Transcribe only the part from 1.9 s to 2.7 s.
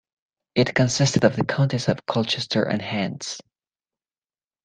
Colchester